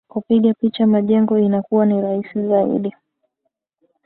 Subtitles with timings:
[0.07, 2.93] Kupiga picha majengo inakuwa ni rahisi zaidi